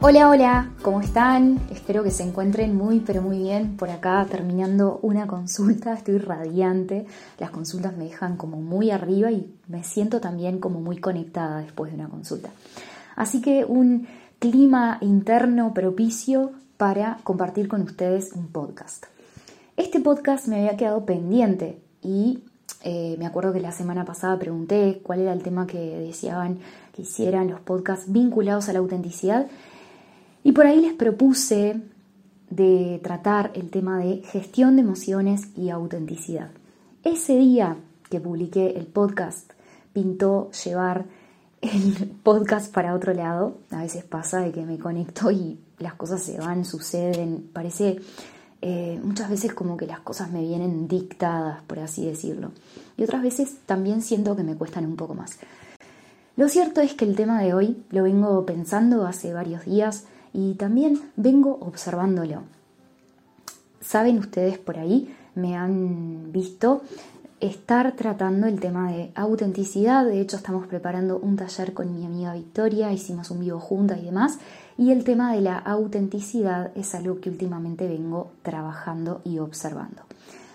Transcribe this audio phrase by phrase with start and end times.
[0.00, 1.58] Hola, hola, ¿cómo están?
[1.72, 3.76] Espero que se encuentren muy, pero muy bien.
[3.76, 7.04] Por acá terminando una consulta, estoy radiante.
[7.40, 11.90] Las consultas me dejan como muy arriba y me siento también como muy conectada después
[11.90, 12.50] de una consulta.
[13.16, 14.06] Así que un
[14.38, 19.06] clima interno propicio para compartir con ustedes un podcast.
[19.76, 22.44] Este podcast me había quedado pendiente y
[22.84, 26.60] eh, me acuerdo que la semana pasada pregunté cuál era el tema que deseaban
[26.94, 29.48] que hicieran los podcasts vinculados a la autenticidad
[30.42, 31.80] y por ahí les propuse
[32.50, 36.50] de tratar el tema de gestión de emociones y autenticidad.
[37.04, 37.76] Ese día
[38.08, 39.52] que publiqué el podcast
[39.92, 41.06] pintó llevar
[41.60, 43.58] el podcast para otro lado.
[43.70, 47.50] A veces pasa de que me conecto y las cosas se van, suceden.
[47.52, 47.98] Parece
[48.62, 52.52] eh, muchas veces como que las cosas me vienen dictadas, por así decirlo.
[52.96, 55.38] Y otras veces también siento que me cuestan un poco más.
[56.36, 60.04] Lo cierto es que el tema de hoy lo vengo pensando hace varios días
[60.38, 62.42] y también vengo observándolo.
[63.80, 66.82] Saben ustedes por ahí, me han visto
[67.40, 70.04] estar tratando el tema de autenticidad.
[70.04, 74.04] De hecho, estamos preparando un taller con mi amiga Victoria, hicimos un vivo juntas y
[74.04, 74.38] demás.
[74.76, 80.02] Y el tema de la autenticidad es algo que últimamente vengo trabajando y observando.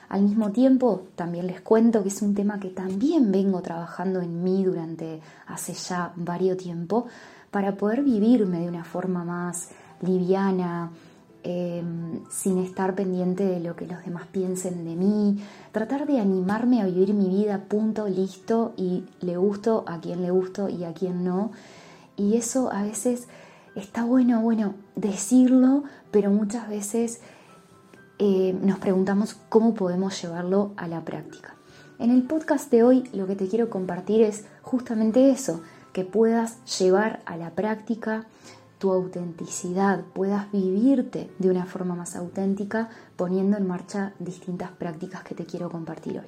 [0.08, 4.44] Al mismo tiempo, también les cuento que es un tema que también vengo trabajando en
[4.44, 7.08] mí durante hace ya varios tiempo
[7.54, 9.70] para poder vivirme de una forma más
[10.02, 10.92] liviana,
[11.46, 15.44] Em, sin estar pendiente de lo que los demás piensen de mí,
[15.74, 20.32] tratar de animarme a vivir mi vida, punto, listo, y le gusto a quien le
[20.32, 21.52] gusto y a quien no.
[22.16, 23.28] Y eso a veces
[23.76, 27.20] está bueno, bueno, decirlo, pero muchas veces
[28.20, 31.56] eh, nos preguntamos cómo podemos llevarlo a la práctica.
[32.00, 35.62] En el podcast de hoy lo que te quiero compartir es justamente eso,
[35.94, 38.26] que puedas llevar a la práctica
[38.80, 45.36] tu autenticidad, puedas vivirte de una forma más auténtica poniendo en marcha distintas prácticas que
[45.36, 46.28] te quiero compartir hoy.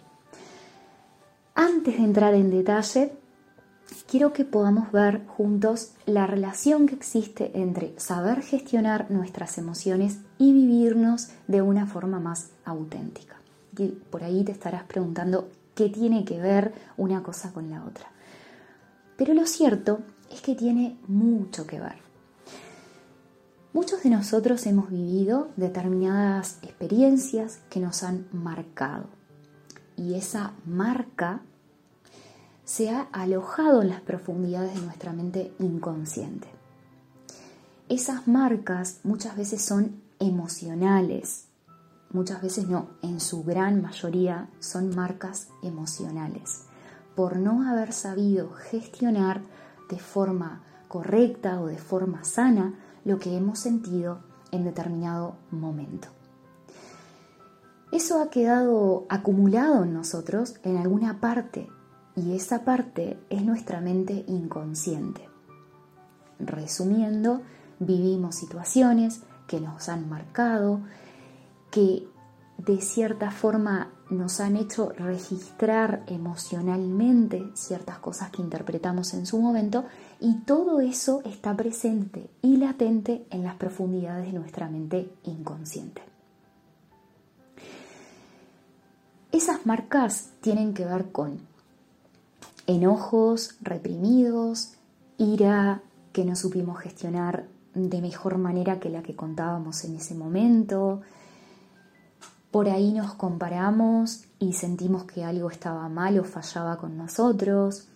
[1.54, 3.12] Antes de entrar en detalle,
[4.10, 10.54] quiero que podamos ver juntos la relación que existe entre saber gestionar nuestras emociones y
[10.54, 13.36] vivirnos de una forma más auténtica.
[13.78, 18.15] Y por ahí te estarás preguntando qué tiene que ver una cosa con la otra.
[19.18, 20.00] Pero lo cierto
[20.32, 22.06] es que tiene mucho que ver.
[23.74, 29.08] Muchos de nosotros hemos vivido determinadas experiencias que nos han marcado
[29.98, 31.42] y esa marca
[32.64, 36.48] se ha alojado en las profundidades de nuestra mente inconsciente.
[37.90, 41.46] Esas marcas muchas veces son emocionales,
[42.12, 46.64] muchas veces no, en su gran mayoría son marcas emocionales,
[47.16, 49.42] por no haber sabido gestionar
[49.90, 54.20] de forma correcta o de forma sana lo que hemos sentido
[54.52, 56.10] en determinado momento.
[57.92, 61.70] Eso ha quedado acumulado en nosotros en alguna parte
[62.16, 65.30] y esa parte es nuestra mente inconsciente.
[66.40, 67.42] Resumiendo,
[67.80, 70.82] vivimos situaciones que nos han marcado,
[71.72, 72.08] que
[72.58, 79.86] de cierta forma nos han hecho registrar emocionalmente ciertas cosas que interpretamos en su momento
[80.20, 86.02] y todo eso está presente y latente en las profundidades de nuestra mente inconsciente.
[89.32, 91.40] Esas marcas tienen que ver con
[92.68, 94.76] enojos reprimidos,
[95.18, 95.82] ira
[96.14, 101.02] que no supimos gestionar de mejor manera que la que contábamos en ese momento,
[102.56, 107.90] por ahí nos comparamos y sentimos que algo estaba mal o fallaba con nosotros.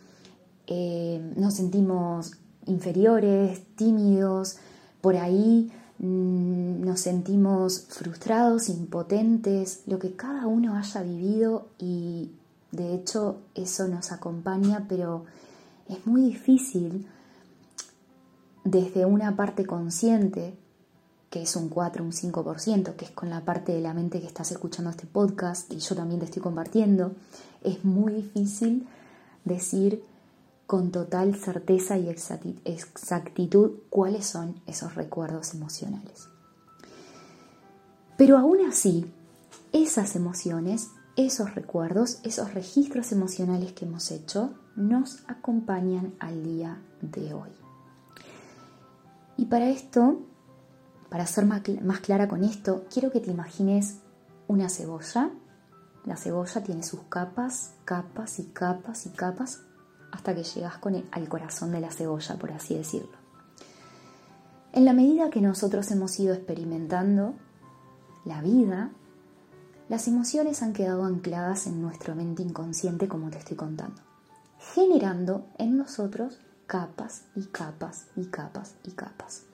[0.68, 2.34] Eh, nos sentimos
[2.66, 4.58] inferiores, tímidos.
[5.00, 12.30] Por ahí mm, nos sentimos frustrados, impotentes, lo que cada uno haya vivido y
[12.74, 15.24] de hecho eso nos acompaña, pero
[15.88, 17.08] es muy difícil
[18.66, 20.54] desde una parte consciente
[21.30, 24.28] que es un 4, un 5%, que es con la parte de la mente que
[24.28, 27.14] estás escuchando este podcast y yo también te estoy compartiendo,
[27.64, 28.88] es muy difícil
[29.46, 30.04] decir
[30.66, 36.28] con total certeza y exactitud cuáles son esos recuerdos emocionales.
[38.18, 39.12] Pero aún así,
[39.72, 47.34] esas emociones, esos recuerdos, esos registros emocionales que hemos hecho, nos acompañan al día de
[47.34, 47.50] hoy.
[49.38, 50.20] Y para esto
[51.10, 53.98] para ser más clara con esto, quiero que te imagines
[54.48, 55.32] una cebolla.
[56.06, 59.62] La cebolla tiene sus capas, capas y capas y capas
[60.12, 63.18] hasta que llegas con al corazón de la cebolla, por así decirlo.
[64.72, 67.34] En la medida que nosotros hemos ido experimentando
[68.26, 68.92] la vida,
[69.88, 74.00] las emociones han quedado ancladas en nuestra mente inconsciente como te estoy contando,
[74.76, 79.49] generando en nosotros capas y capas y capas y capas.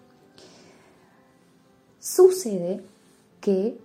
[2.06, 2.86] Sucede
[3.42, 3.82] que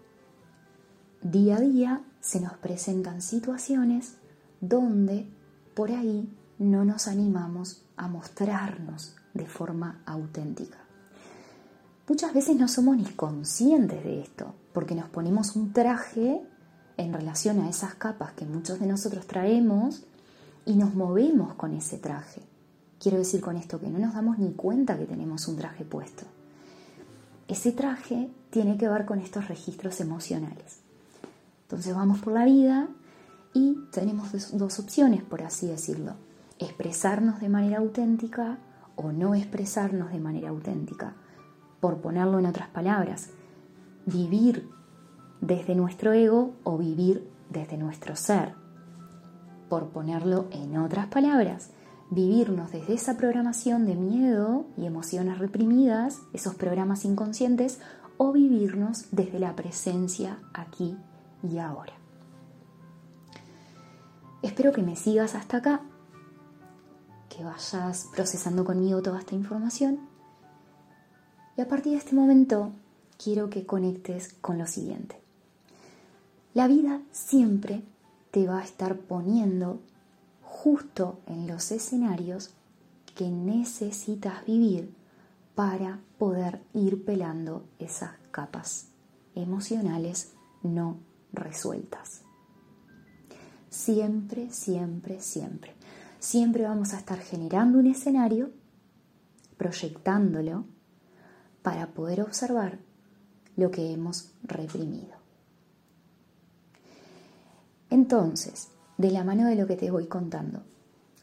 [1.22, 4.16] día a día se nos presentan situaciones
[4.60, 5.26] donde
[5.72, 10.76] por ahí no nos animamos a mostrarnos de forma auténtica.
[12.06, 16.42] Muchas veces no somos ni conscientes de esto, porque nos ponemos un traje
[16.98, 20.04] en relación a esas capas que muchos de nosotros traemos
[20.66, 22.42] y nos movemos con ese traje.
[22.98, 26.26] Quiero decir con esto que no nos damos ni cuenta que tenemos un traje puesto.
[27.50, 30.82] Ese traje tiene que ver con estos registros emocionales.
[31.62, 32.86] Entonces vamos por la vida
[33.52, 36.12] y tenemos dos opciones, por así decirlo.
[36.60, 38.58] Expresarnos de manera auténtica
[38.94, 41.14] o no expresarnos de manera auténtica
[41.80, 43.30] por ponerlo en otras palabras,
[44.06, 44.68] vivir
[45.40, 48.54] desde nuestro ego o vivir desde nuestro ser.
[49.68, 51.70] Por ponerlo en otras palabras,
[52.10, 57.80] vivirnos desde esa programación de miedo y emociones reprimidas, esos programas inconscientes,
[58.16, 60.96] o vivirnos desde la presencia aquí
[61.42, 61.94] y ahora.
[64.42, 65.80] Espero que me sigas hasta acá,
[67.28, 70.00] que vayas procesando conmigo toda esta información
[71.56, 72.72] y a partir de este momento
[73.22, 75.20] quiero que conectes con lo siguiente.
[76.54, 77.82] La vida siempre
[78.30, 79.80] te va a estar poniendo
[80.62, 82.50] justo en los escenarios
[83.14, 84.94] que necesitas vivir
[85.54, 88.88] para poder ir pelando esas capas
[89.34, 90.98] emocionales no
[91.32, 92.20] resueltas.
[93.70, 95.72] Siempre, siempre, siempre.
[96.18, 98.50] Siempre vamos a estar generando un escenario,
[99.56, 100.66] proyectándolo
[101.62, 102.78] para poder observar
[103.56, 105.14] lo que hemos reprimido.
[107.88, 108.68] Entonces,
[109.00, 110.62] de la mano de lo que te voy contando,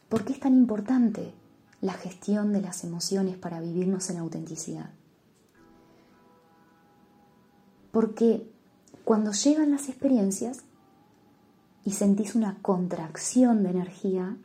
[0.08, 1.32] ¿por qué es tan importante
[1.80, 4.90] la gestión de las emociones para vivirnos en autenticidad?
[7.92, 8.50] Porque
[9.04, 10.60] cuando llegan las experiencias
[11.84, 14.36] y sentís una contracción de energía,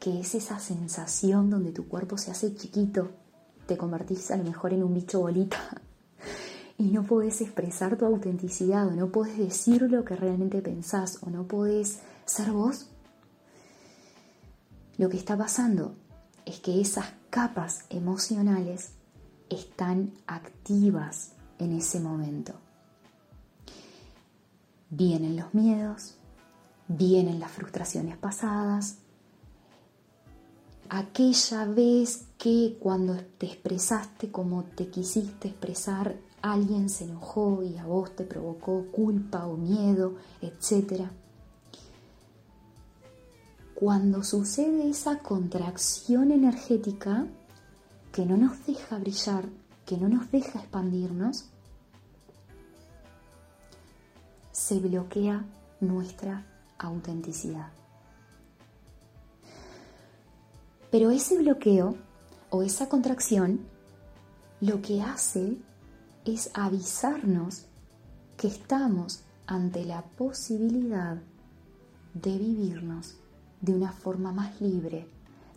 [0.00, 3.10] que es esa sensación donde tu cuerpo se hace chiquito
[3.66, 5.82] te convertís a lo mejor en un bicho bolita
[6.78, 11.28] y no podés expresar tu autenticidad o no podés decir lo que realmente pensás o
[11.28, 12.86] no podés ser vos,
[14.96, 15.96] lo que está pasando
[16.44, 18.90] es que esas capas emocionales
[19.48, 22.54] están activas en ese momento.
[24.90, 26.16] Vienen los miedos,
[26.88, 28.98] vienen las frustraciones pasadas,
[30.88, 37.84] aquella vez que cuando te expresaste como te quisiste expresar, alguien se enojó y a
[37.84, 41.08] vos te provocó culpa o miedo, etc.
[43.78, 47.28] Cuando sucede esa contracción energética
[48.10, 49.44] que no nos deja brillar,
[49.86, 51.44] que no nos deja expandirnos,
[54.50, 55.44] se bloquea
[55.78, 56.44] nuestra
[56.76, 57.68] autenticidad.
[60.90, 61.94] Pero ese bloqueo
[62.50, 63.60] o esa contracción
[64.60, 65.56] lo que hace
[66.24, 67.66] es avisarnos
[68.36, 71.18] que estamos ante la posibilidad
[72.14, 73.14] de vivirnos
[73.60, 75.06] de una forma más libre,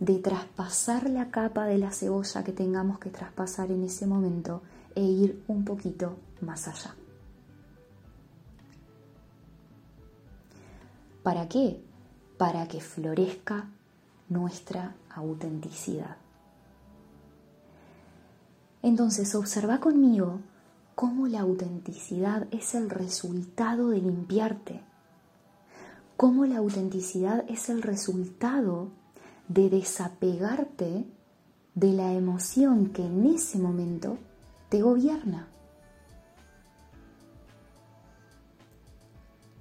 [0.00, 4.62] de traspasar la capa de la cebolla que tengamos que traspasar en ese momento
[4.94, 6.94] e ir un poquito más allá.
[11.22, 11.80] ¿Para qué?
[12.36, 13.68] Para que florezca
[14.28, 16.16] nuestra autenticidad.
[18.82, 20.40] Entonces observa conmigo
[20.96, 24.80] cómo la autenticidad es el resultado de limpiarte,
[26.22, 28.92] cómo la autenticidad es el resultado
[29.48, 31.04] de desapegarte
[31.74, 34.18] de la emoción que en ese momento
[34.68, 35.48] te gobierna.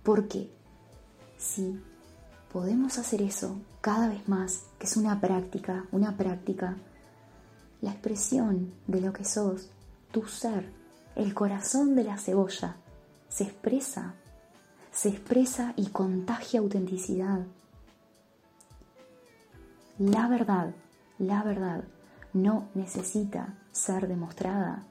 [0.03, 0.51] Porque
[1.39, 1.81] si
[2.53, 6.77] podemos hacer eso cada vez más, que es una práctica, una práctica,
[7.81, 9.71] la expresión de lo que sos,
[10.11, 10.71] tu ser,
[11.15, 12.75] el corazón de la cebolla,
[13.29, 14.13] se expresa,
[14.91, 17.45] se expresa y contagia autenticidad.
[19.97, 20.73] La verdad,
[21.19, 21.83] la verdad
[22.33, 24.83] no necesita ser demostrada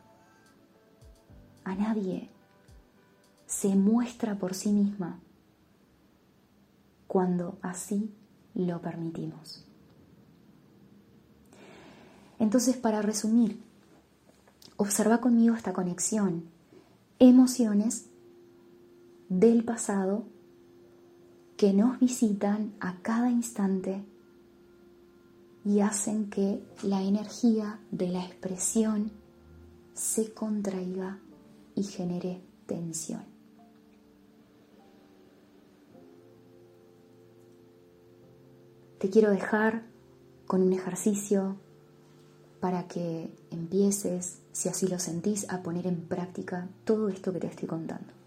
[1.65, 2.29] a nadie.
[3.47, 5.19] Se muestra por sí misma
[7.07, 8.15] cuando así
[8.55, 9.65] lo permitimos.
[12.39, 13.61] Entonces, para resumir,
[14.81, 16.45] Observa conmigo esta conexión.
[17.19, 18.07] Emociones
[19.31, 20.25] del pasado
[21.57, 24.05] que nos visitan a cada instante
[25.65, 29.13] y hacen que la energía de la expresión
[29.95, 31.21] se contraiga
[31.77, 33.23] y genere tensión.
[38.99, 39.85] Te quiero dejar
[40.47, 41.57] con un ejercicio
[42.59, 47.47] para que empieces, si así lo sentís, a poner en práctica todo esto que te
[47.47, 48.20] estoy contando.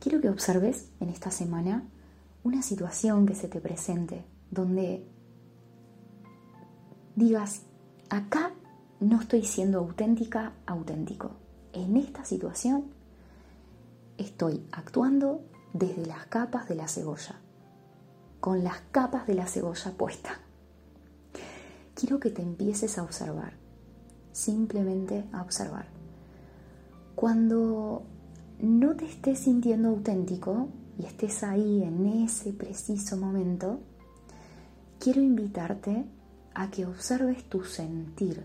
[0.00, 1.86] Quiero que observes en esta semana
[2.42, 5.06] una situación que se te presente donde
[7.16, 7.62] digas,
[8.08, 8.54] acá
[8.98, 11.32] no estoy siendo auténtica, auténtico.
[11.74, 12.86] En esta situación
[14.16, 15.42] estoy actuando
[15.74, 17.38] desde las capas de la cebolla,
[18.40, 20.40] con las capas de la cebolla puesta.
[21.94, 23.52] Quiero que te empieces a observar,
[24.32, 25.88] simplemente a observar.
[27.14, 28.06] Cuando
[28.62, 33.80] no te estés sintiendo auténtico y estés ahí en ese preciso momento,
[34.98, 36.04] quiero invitarte
[36.54, 38.44] a que observes tu sentir,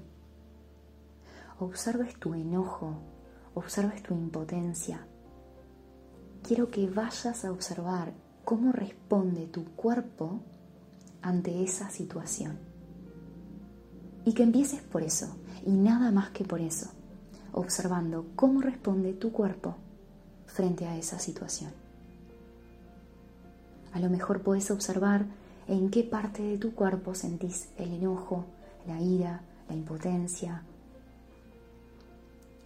[1.60, 2.94] observes tu enojo,
[3.56, 5.06] observes tu impotencia.
[6.44, 8.14] Quiero que vayas a observar
[8.46, 10.40] cómo responde tu cuerpo
[11.22, 12.58] ante esa situación.
[14.24, 16.90] Y que empieces por eso, y nada más que por eso,
[17.52, 19.76] observando cómo responde tu cuerpo
[20.46, 21.72] frente a esa situación.
[23.94, 25.25] A lo mejor puedes observar
[25.68, 28.46] en qué parte de tu cuerpo sentís el enojo,
[28.86, 30.64] la ira, la impotencia.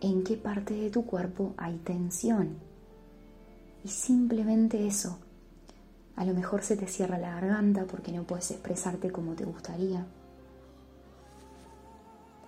[0.02, 2.58] En qué parte de tu cuerpo hay tensión.
[3.84, 5.20] Y simplemente eso.
[6.16, 10.06] A lo mejor se te cierra la garganta porque no puedes expresarte como te gustaría.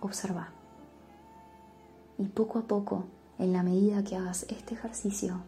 [0.02, 0.50] Observa.
[2.18, 3.06] Y poco a poco,
[3.42, 5.42] en la medida que hagas este ejercicio,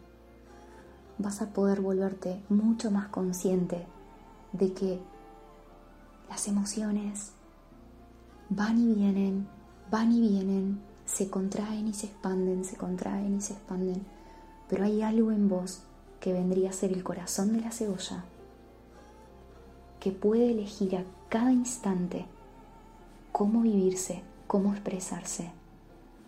[1.20, 3.86] vas a poder volverte mucho más consciente
[4.52, 5.00] de que
[6.28, 7.34] las emociones
[8.50, 9.48] van y vienen,
[9.92, 14.04] van y vienen, se contraen y se expanden, se contraen y se expanden,
[14.68, 15.84] pero hay algo en vos
[16.20, 18.26] que vendría a ser el corazón de la cebolla,
[20.00, 22.26] que puede elegir a cada instante
[23.32, 25.52] cómo vivirse, cómo expresarse,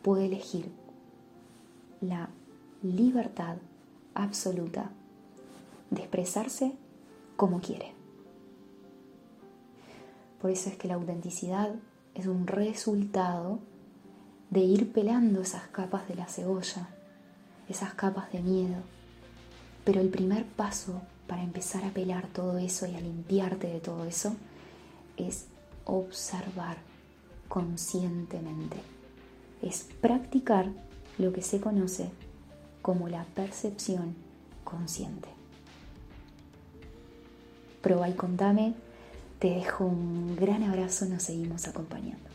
[0.03, 0.84] puede elegir
[2.01, 2.29] la
[2.81, 3.57] libertad
[4.13, 4.91] absoluta
[5.89, 6.73] de expresarse
[7.35, 7.93] como quiere.
[10.41, 11.73] Por eso es que la autenticidad
[12.13, 13.59] es un resultado
[14.49, 16.89] de ir pelando esas capas de la cebolla,
[17.67, 18.77] esas capas de miedo.
[19.83, 24.05] Pero el primer paso para empezar a pelar todo eso y a limpiarte de todo
[24.05, 24.35] eso
[25.17, 25.47] es
[25.85, 26.77] observar
[27.47, 28.77] conscientemente.
[29.61, 30.69] Es practicar
[31.17, 32.09] lo que se conoce
[32.81, 34.15] como la percepción
[34.63, 35.29] consciente.
[37.81, 38.73] Proba y contame
[39.39, 42.34] te dejo un gran abrazo, nos seguimos acompañando.